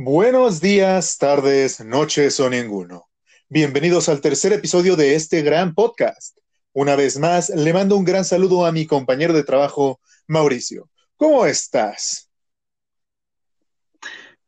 [0.00, 3.08] Buenos días, tardes, noches o ninguno.
[3.48, 6.38] Bienvenidos al tercer episodio de este gran podcast.
[6.72, 10.88] Una vez más, le mando un gran saludo a mi compañero de trabajo, Mauricio.
[11.16, 12.30] ¿Cómo estás?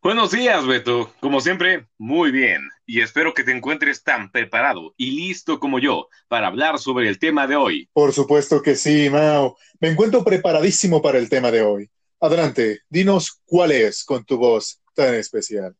[0.01, 1.13] Buenos días, Beto.
[1.19, 2.69] Como siempre, muy bien.
[2.87, 7.19] Y espero que te encuentres tan preparado y listo como yo para hablar sobre el
[7.19, 7.91] tema de hoy.
[7.93, 9.57] Por supuesto que sí, Mao.
[9.81, 11.91] Me encuentro preparadísimo para el tema de hoy.
[12.21, 15.75] Adelante, dinos cuál es con tu voz tan especial.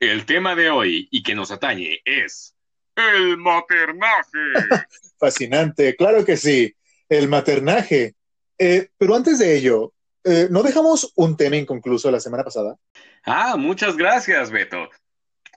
[0.00, 2.56] El tema de hoy y que nos atañe es
[2.96, 4.38] el maternaje.
[5.18, 6.74] Fascinante, claro que sí,
[7.08, 8.16] el maternaje.
[8.58, 12.76] Eh, pero antes de ello, eh, ¿no dejamos un tema inconcluso la semana pasada?
[13.24, 14.88] Ah, muchas gracias, Beto.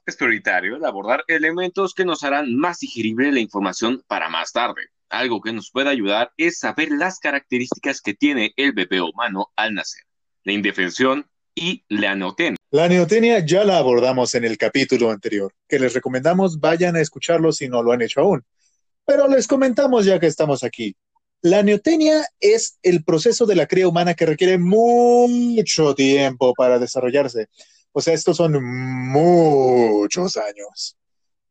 [0.06, 4.90] Es prioritario el abordar elementos que nos harán más digerible la información para más tarde.
[5.10, 9.74] Algo que nos puede ayudar es saber las características que tiene el bebé humano al
[9.74, 10.04] nacer.
[10.44, 12.58] La indefensión, y la neotenia.
[12.70, 17.52] La neotenia ya la abordamos en el capítulo anterior, que les recomendamos vayan a escucharlo
[17.52, 18.44] si no lo han hecho aún.
[19.06, 20.96] Pero les comentamos ya que estamos aquí.
[21.42, 27.48] La neotenia es el proceso de la cría humana que requiere mucho tiempo para desarrollarse.
[27.92, 30.98] O sea, estos son muchos años.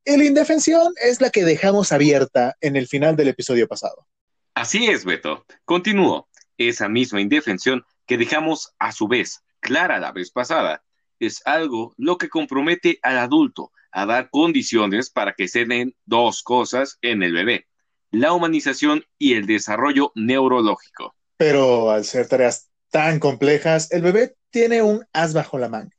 [0.04, 4.06] Y la indefensión es la que dejamos abierta en el final del episodio pasado.
[4.54, 5.44] Así es, Beto.
[5.64, 6.28] Continúo.
[6.58, 10.82] Esa misma indefensión que dejamos a su vez clara la vez pasada,
[11.18, 16.42] es algo lo que compromete al adulto a dar condiciones para que se den dos
[16.42, 17.66] cosas en el bebé,
[18.10, 21.16] la humanización y el desarrollo neurológico.
[21.36, 25.90] Pero al ser tareas tan complejas, el bebé tiene un as bajo la manga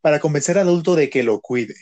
[0.00, 1.76] para convencer al adulto de que lo cuide.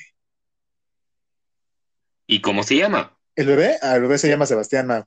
[2.27, 3.17] ¿Y cómo se llama?
[3.35, 5.05] El bebé, ah, el bebé se llama Sebastián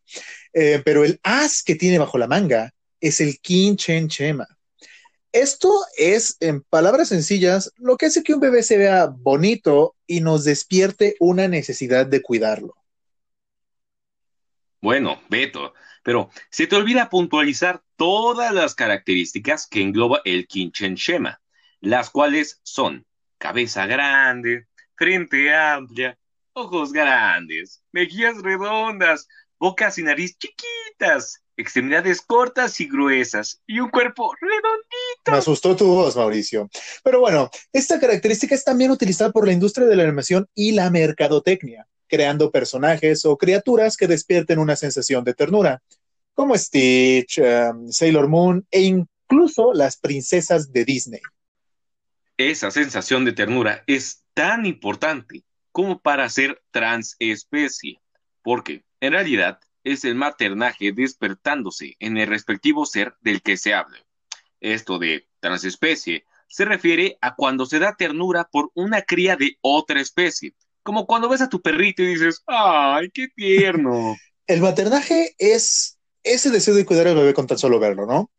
[0.54, 4.48] eh, pero el as que tiene bajo la manga es el Chen Chema.
[5.36, 10.22] Esto es, en palabras sencillas, lo que hace que un bebé se vea bonito y
[10.22, 12.78] nos despierte una necesidad de cuidarlo.
[14.80, 15.74] Bueno, Beto,
[16.04, 21.42] pero se te olvida puntualizar todas las características que engloba el Kinchen Shema,
[21.82, 23.06] las cuales son
[23.38, 26.18] cabeza grande, frente amplia,
[26.54, 29.28] ojos grandes, mejillas redondas,
[29.60, 34.95] bocas y nariz chiquitas, extremidades cortas y gruesas y un cuerpo redondito.
[35.32, 36.70] Me asustó tu voz, Mauricio.
[37.04, 40.90] Pero bueno, esta característica es también utilizada por la industria de la animación y la
[40.90, 45.82] mercadotecnia, creando personajes o criaturas que despierten una sensación de ternura,
[46.36, 51.22] como Stitch, um, Sailor Moon e incluso las princesas de Disney.
[52.38, 58.00] Esa sensación de ternura es tan importante como para ser transespecie,
[58.44, 64.05] porque en realidad es el maternaje despertándose en el respectivo ser del que se hable.
[64.60, 70.00] Esto de transespecie se refiere a cuando se da ternura por una cría de otra
[70.00, 74.16] especie, como cuando ves a tu perrito y dices, ¡ay, qué tierno!
[74.48, 78.32] el maternaje es ese deseo de cuidar al bebé con tan solo verlo, ¿no?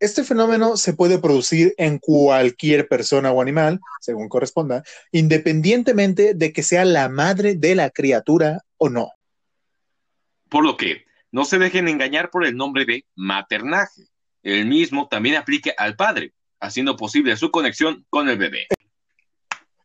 [0.00, 4.82] Este fenómeno se puede producir en cualquier persona o animal, según corresponda,
[5.12, 9.12] independientemente de que sea la madre de la criatura o no.
[10.48, 14.02] Por lo que no se dejen engañar por el nombre de maternaje.
[14.44, 18.68] El mismo también aplica al padre, haciendo posible su conexión con el bebé.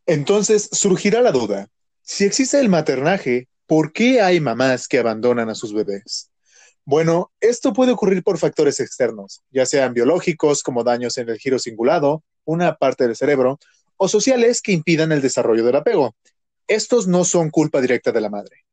[0.06, 1.70] Entonces surgirá la duda,
[2.12, 6.32] si existe el maternaje, ¿por qué hay mamás que abandonan a sus bebés?
[6.84, 11.60] Bueno, esto puede ocurrir por factores externos, ya sean biológicos como daños en el giro
[11.60, 13.60] cingulado, una parte del cerebro,
[13.96, 16.16] o sociales que impidan el desarrollo del apego.
[16.68, 18.66] Estos no son culpa directa de la madre.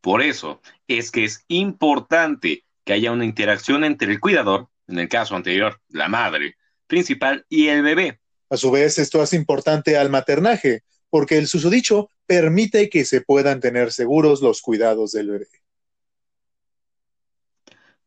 [0.00, 5.08] Por eso es que es importante que haya una interacción entre el cuidador, en el
[5.08, 6.56] caso anterior, la madre
[6.86, 8.20] principal, y el bebé.
[8.50, 13.60] A su vez, esto es importante al maternaje, porque el susodicho permite que se puedan
[13.60, 15.48] tener seguros los cuidados del bebé.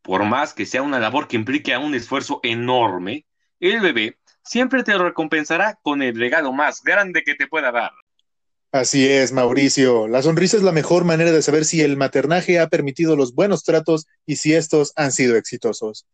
[0.01, 3.25] Por más que sea una labor que implique un esfuerzo enorme,
[3.59, 7.91] el bebé siempre te recompensará con el regalo más grande que te pueda dar.
[8.75, 10.05] Así es, Mauricio.
[10.09, 13.63] La sonrisa es la mejor manera de saber si el maternaje ha permitido los buenos
[13.63, 16.05] tratos y si estos han sido exitosos.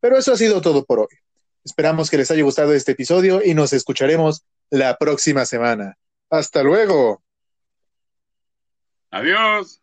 [0.00, 1.16] Pero eso ha sido todo por hoy.
[1.64, 5.96] Esperamos que les haya gustado este episodio y nos escucharemos la próxima semana.
[6.28, 7.22] Hasta luego.
[9.10, 9.80] Adiós.